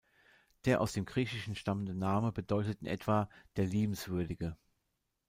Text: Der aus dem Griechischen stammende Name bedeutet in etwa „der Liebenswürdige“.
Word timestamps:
Der 0.65 0.81
aus 0.81 0.93
dem 0.93 1.05
Griechischen 1.05 1.53
stammende 1.53 1.93
Name 1.93 2.31
bedeutet 2.31 2.81
in 2.81 2.87
etwa 2.87 3.29
„der 3.57 3.67
Liebenswürdige“. 3.67 4.57